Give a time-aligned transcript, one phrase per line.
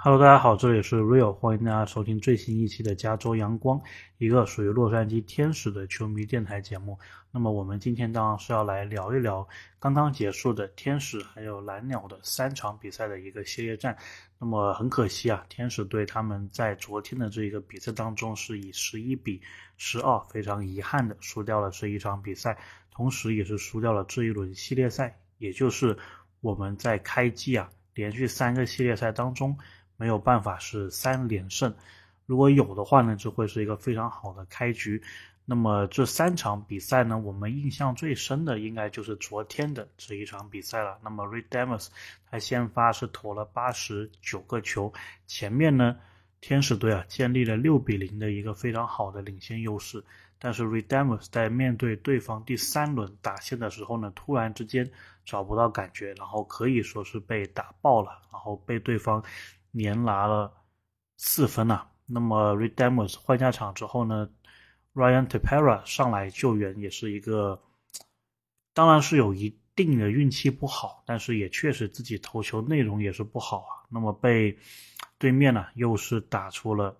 [0.00, 3.80] Hello，大家好，这里是 Real，欢迎大家收听最新一期的加州阳光，
[4.18, 6.96] 一个属于洛杉矶天使的球迷电台节目。
[7.32, 9.46] 那么我们今天当然是要来聊一聊
[9.80, 13.98] 刚刚结束的天使还有蓝鸟的三场比赛的一个系列战。
[14.38, 19.42] 那么很可惜啊，天使队他们在昨天的这一个比赛当中是以十一比
[19.78, 22.56] 十二非常遗憾的输掉了这一场比赛，
[22.92, 25.98] 同时也是输掉了这一轮系列赛，也就是
[26.40, 29.58] 我们在开季啊连续三个系列赛当中。
[29.98, 31.74] 没有办法是三连胜，
[32.24, 35.02] 如果有的话呢，就会是一个非常好的开局。
[35.44, 40.98] 那么这三场比赛呢，我们印象最深的应该就是昨天的这一场比赛了。
[41.02, 41.90] 那么 r e d e m e s
[42.30, 44.92] 他先发是投了八十九个球，
[45.26, 45.96] 前面呢
[46.40, 50.04] 天使队啊建立了六比零的一个非常好的领先优势。
[50.38, 54.88] 但是 r e d e m e s 在面对对方第三轮打线的时候呢，突然之间
[55.24, 59.24] 找不到感觉，然后可以说是被打爆了，然后被对方。
[59.72, 60.52] 连拿了
[61.16, 61.86] 四分呐。
[62.06, 64.30] 那么 r e d e m e s 换下场之后呢
[64.94, 67.60] ，Ryan Tapera 上来救援也是一个，
[68.72, 73.84] 当然是有一定的运气不好，但是也确实自己投球内容也是不好啊。
[73.90, 74.58] 那么被
[75.18, 76.96] 对面呢又是打出了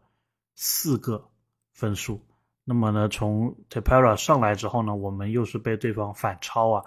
[0.54, 1.28] 四个
[1.72, 2.22] 分数。
[2.64, 6.84] 那么呢，从 Tapera 上来之后呢，我们又是被对方反超啊。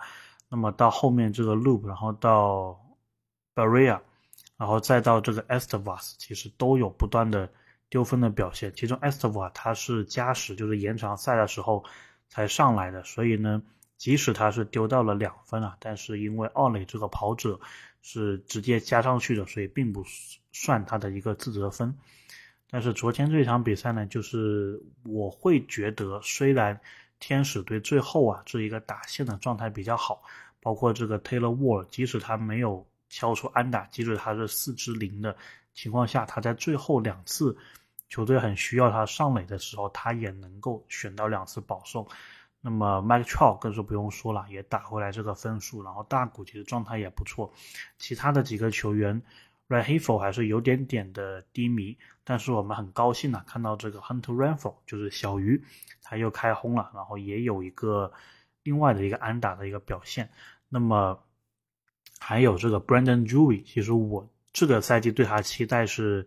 [0.48, 2.80] 那么到后面这个 Loop，然后到
[3.56, 4.00] Barria。
[4.62, 7.52] 然后再到这个 Estevas，其实都有不断的
[7.90, 8.72] 丢分的表现。
[8.76, 11.84] 其中 Estevas 他是加时，就是延长赛的时候
[12.30, 13.64] 才上来的，所以呢，
[13.98, 17.60] 即使他是丢到了两分啊，但是因为奥磊这个跑者
[18.04, 20.06] 是直接加上去的，所以并不
[20.52, 21.98] 算他的一个自责分。
[22.70, 26.80] 但是昨天这场比赛呢，就是我会觉得，虽然
[27.20, 30.22] 天使队最后啊这一个打线的状态比较好，
[30.62, 32.86] 包括这个 Taylor Ward，即使他没有。
[33.12, 35.36] 敲出安打，即使他是四支零的
[35.74, 37.56] 情况下，他在最后两次
[38.08, 42.08] 球队很需要他上垒的时候，他也能够选到两次保送。
[42.62, 45.84] 那么 Mike Trout 更是不用说了，也打回来这个分数。
[45.84, 47.52] 然后大谷其实状态也不错，
[47.98, 49.22] 其他的几个球员
[49.68, 51.98] r a h i f o 还是有点点的低迷。
[52.24, 55.62] 但是我们很高兴啊，看到这个 Hunter Renfro 就是小鱼，
[56.02, 58.14] 他又开轰了，然后也有一个
[58.64, 60.30] 另外的一个安打的一个表现。
[60.70, 61.22] 那么。
[62.24, 66.26] 还有这个 Brandon Jury，其实我这个赛季对他期待是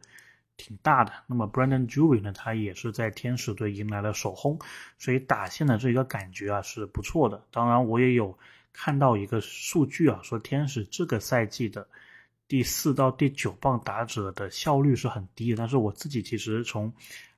[0.56, 1.12] 挺大的。
[1.28, 4.58] 那么 Brandon Jury 呢，他也是在天使队迎来了首轰，
[4.98, 7.40] 所以打线的这个感觉啊是不错的。
[7.52, 8.36] 当然，我也有
[8.72, 11.86] 看到一个数据啊，说天使这个赛季的
[12.48, 15.56] 第四到第九棒打者的效率是很低的。
[15.56, 16.92] 但是我自己其实从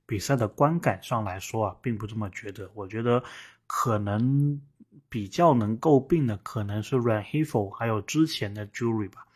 [0.07, 2.71] 比赛的观感上来说啊，并不这么觉得。
[2.73, 3.23] 我觉得
[3.67, 4.59] 可能。
[5.09, 9.27] 比较能诟病的可能是 Ran h e f o 还有之前的 Jury 吧。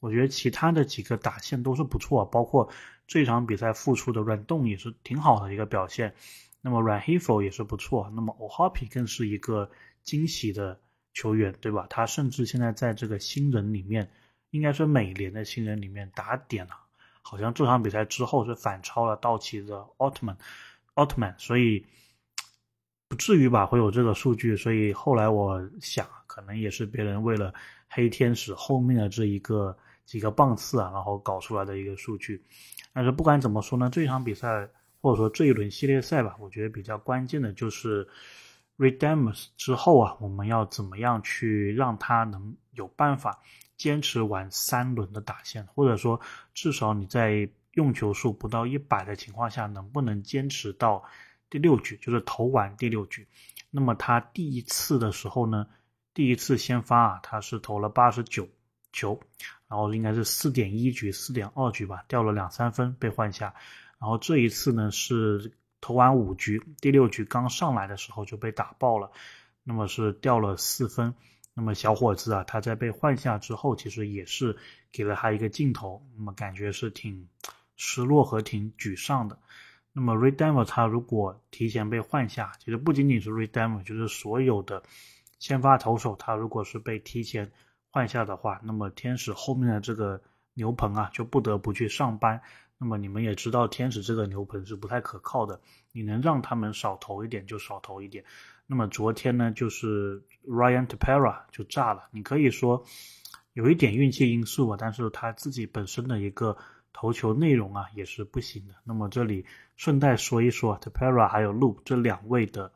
[0.00, 2.70] 我觉得其他的几个打线都是不错，包括
[3.06, 6.14] 这场比赛复出的 Ran 动也是挺好的一个表现。
[6.62, 9.70] 那么 Ran h e f o 也是不错，那么 Ohapi 更是一个
[10.02, 10.80] 惊喜的
[11.12, 11.86] 球员，对吧？
[11.90, 14.10] 他甚至现在在这个新人里面，
[14.50, 16.72] 应该是美联的新人里面打点了，
[17.22, 20.36] 好像这场比赛之后是反超了道奇的奥特曼，
[20.94, 21.84] 奥特曼，所以。
[23.10, 27.52] 不至于吧，会有这个数据，所以后来我想，可能也是别人为了
[27.88, 29.76] 黑天使后面的这一个
[30.06, 32.40] 几个棒次啊，然后搞出来的一个数据。
[32.92, 34.64] 但是不管怎么说呢，这场比赛
[35.00, 38.06] 或者说这一轮系列赛吧，我觉得比较关键的就是
[38.78, 43.36] Redemus 之后啊，我们要怎么样去让他能有办法
[43.76, 46.20] 坚持完三轮的打线，或者说
[46.54, 51.02] 至少你在用球数不到一百的情况下，能不能坚持到。
[51.50, 53.26] 第六局就是投完第六局，
[53.70, 55.66] 那么他第一次的时候呢，
[56.14, 58.48] 第一次先发啊，他是投了八十九
[58.92, 59.20] 球，
[59.68, 63.54] 然后应该是四点一局、四点二局吧，掉了两三分被换下。
[63.98, 69.10] 然后这一次呢是投完五局，第六局刚上来的时候就被打爆了，
[69.64, 71.14] 那么是掉了四分。
[71.52, 74.56] 那么小伙子啊，他在被换下之后，其实也是
[74.92, 77.28] 给了他一个镜头，那么感觉是挺
[77.76, 79.38] 失落和挺沮丧的。
[79.92, 84.80] 那么 Redeemer 他如果提前被换下，其实不仅仅是 Redeemer，就是所有的
[85.40, 87.50] 先发投手，他如果是被提前
[87.90, 90.22] 换下的话，那么天使后面的这个
[90.54, 92.40] 牛棚啊，就不得不去上班。
[92.78, 95.60] 那么你们也知道，天使这个牛棚是不太可靠的，
[95.90, 98.24] 你能让他们少投一点就少投一点。
[98.68, 102.84] 那么昨天呢，就是 Ryan Tepera 就炸了，你可以说
[103.54, 106.56] 有一点运气因素吧，但是他自己本身的一个。
[106.92, 108.74] 投球内容啊也是不行的。
[108.84, 109.44] 那么这里
[109.76, 112.72] 顺带说一说，Tapera 还有 Loop 这两位的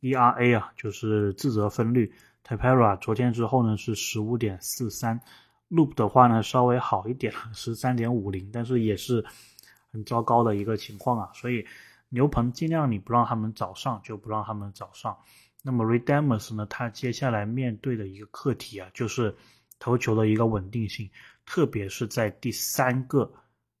[0.00, 2.12] ERA 啊，就是自责分率。
[2.44, 5.20] Tapera 昨天之后呢是十五点四三
[5.70, 9.24] Loop 的话呢，稍微好一点，十三点五零，但是也是
[9.90, 11.30] 很糟糕的一个情况啊。
[11.32, 11.64] 所以
[12.08, 15.16] 牛棚尽量你不让他们早上，就不让他们早上。
[15.62, 19.34] 那么 Redamus 呢，他接下来面对的一个课题啊，就是
[19.78, 21.08] 投球的一个稳定性，
[21.46, 23.32] 特别是在第三个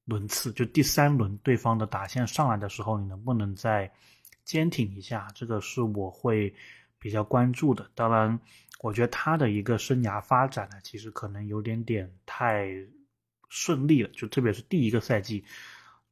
[0.04, 3.90] 轮次，就第三轮对方的打线上来的时候，你能不能再
[4.44, 5.28] 坚挺一下？
[5.34, 6.54] 这个是我会
[6.98, 7.90] 比较关注的。
[7.94, 8.38] 当然。
[8.80, 12.68] 我觉得他的一个生涯发展呢，其实可能有点点太
[13.48, 15.44] 顺利了，就特别是第一个赛季，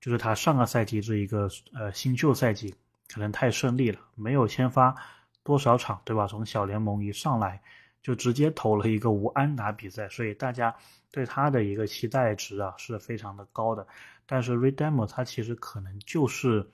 [0.00, 2.72] 就是他上个赛季这一个呃新秀赛季，
[3.08, 4.94] 可能太顺利了，没有先发
[5.42, 6.28] 多少场，对吧？
[6.28, 7.60] 从小联盟一上来
[8.02, 10.74] 就直接投了一个无安打比赛，所以大家
[11.10, 13.86] 对他的一个期待值啊是非常的高的。
[14.26, 16.70] 但是 Redemo 他其实可能就是。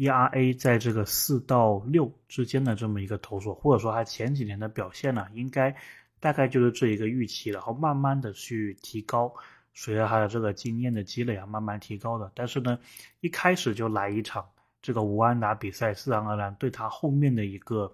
[0.00, 5.74] ERA 在这个四到六之间的这么一个投手，或者说他前几年的表现呢，应该
[6.20, 9.34] 大概就是这一个预期，然后慢慢的去提高，
[9.74, 12.30] 随着他的这个经验的积累啊，慢慢提高的。
[12.36, 12.78] 但是呢，
[13.18, 14.48] 一开始就来一场
[14.82, 17.92] 这个无安打比赛，自然而然对他后面的一个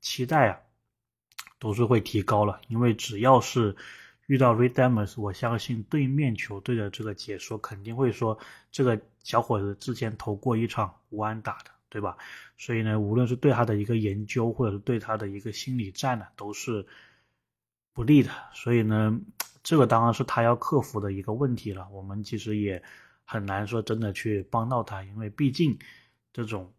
[0.00, 0.58] 期待啊，
[1.62, 3.76] 都是会提高了，因为只要是。
[4.28, 8.38] 遇到 Redemers，我相信对面球队的这个解说肯定会说，
[8.70, 12.16] 这个小伙子之前投过一场无安打的，对吧？
[12.56, 16.86] 所以呢，无论是对他的一个研究，或者是对他的一个心理战呢，都是
[17.92, 18.30] 不利的。
[18.54, 19.20] 所以呢，
[19.62, 21.86] 这个当然是他要克服的一个问题了。
[21.90, 22.82] 我们其实也
[23.24, 25.78] 很难说真的去帮到他，因为毕竟
[26.32, 26.72] 这种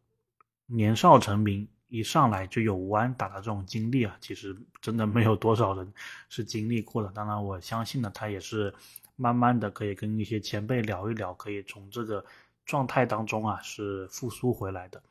[0.65, 1.67] 年少成名。
[1.95, 5.93] 一上来就有弯打的这种经历啊，其实真的没有多少人
[6.27, 7.11] 是经历过的。
[7.11, 8.73] 当然，我相信呢，他也是
[9.15, 12.25] 慢慢的可以跟一些前辈聊一聊，可以从这个
[12.65, 15.03] 状态当中啊是复苏回来的。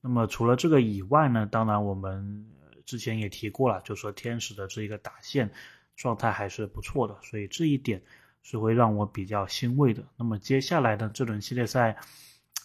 [0.00, 2.46] 那么除了这个以外呢，当然我们
[2.86, 5.50] 之前也提过了，就说天使的这一个打线
[5.96, 8.00] 状态还是不错的，所以这一点
[8.44, 10.04] 是会让我比较欣慰的。
[10.16, 11.96] 那么接下来呢，这轮系列赛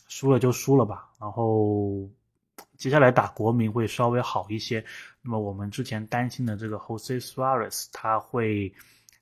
[0.07, 2.07] 输了就输了吧，然后。
[2.77, 4.83] 接下来打国民会稍微好一些。
[5.21, 8.73] 那么我们之前担心的这个 Jose Suarez，他会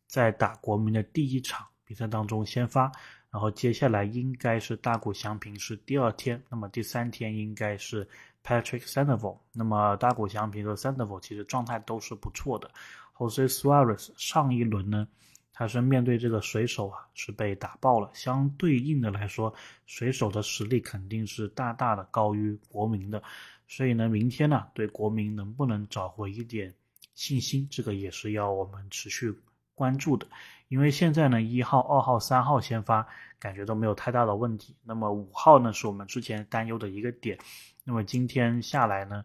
[0.06, 2.92] 在打国民的第一场比赛当中先发，
[3.32, 8.08] 然后接下来应该是大谷翔平是第二天，那么第三天应该是
[8.44, 9.40] Patrick Sandoval。
[9.52, 12.70] 那么大谷翔平和 Sandoval 其实状态都是不错的。
[13.18, 15.08] Jose Suarez 上一轮呢？
[15.58, 18.10] 他是面对这个水手啊，是被打爆了。
[18.14, 19.54] 相对应的来说，
[19.86, 23.24] 水手的实力肯定是大大的高于国民的。
[23.66, 26.76] 所以呢，明天呢，对国民能不能找回一点
[27.14, 29.34] 信心，这个也是要我们持续
[29.74, 30.28] 关注的。
[30.68, 33.08] 因为现在呢，一号、二号、三号先发
[33.40, 34.76] 感觉都没有太大的问题。
[34.84, 37.40] 那么五号呢，是我们之前担忧的一个点。
[37.86, 39.24] 那么今天下来呢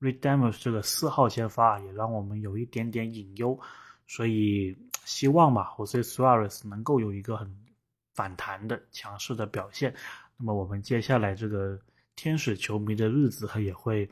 [0.00, 3.60] ，Redeemers 这个四号先发也让我们有一点点隐忧。
[4.06, 4.74] 所以。
[5.06, 7.48] 希望吧，Jose Suarez 能够有一个很
[8.12, 9.94] 反弹的强势的表现。
[10.36, 11.80] 那么我们接下来这个
[12.16, 14.06] 天使球迷的日子也会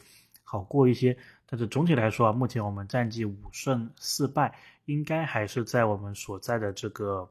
[0.44, 1.14] 好过一些。
[1.46, 7.29] 但是总体来说啊，目前我们战绩五胜四败，应该还是在我们所在的这个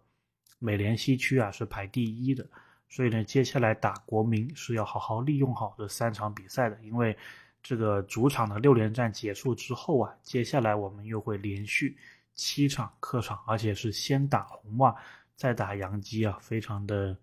[0.60, 2.46] 美联西区啊是排第一的。
[2.90, 7.18] 所以呢，接下来打国民是要好好利用好这三场比赛的，因为
[7.64, 11.98] 这个主场的六连战结束之后啊，接下来我们又会连续。
[12.36, 14.96] 七场客场，而且是先打红袜，
[15.36, 17.16] 再打洋基啊，非常的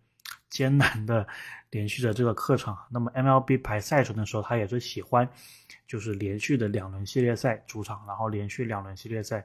[0.48, 1.26] 艰难的
[1.70, 2.78] 连续的这个客场。
[2.90, 5.28] 那么 MLB 排赛程的时候，他也是喜欢，
[5.86, 9.44] 就是连续的两轮系列赛主场，然后连续两轮系列赛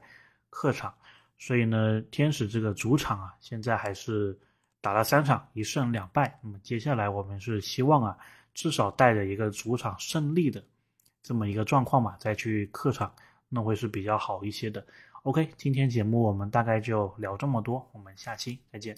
[0.50, 0.94] 客场。
[1.38, 4.38] 所以呢，天使这个主场啊，现在还是
[4.80, 6.38] 打了三场，一胜两败。
[6.42, 8.16] 那么接下来我们是希望啊，
[8.54, 10.64] 至少带着一个主场胜利的
[11.22, 13.14] 这么一个状况嘛，再去客场，
[13.48, 14.84] 那会是比较好一些的。
[15.26, 18.96] OK，今天节目我们大概就聊这么多，我们下期再见。